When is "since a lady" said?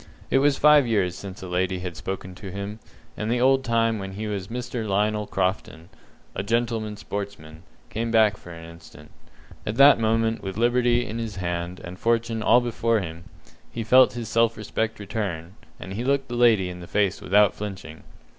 1.15-1.77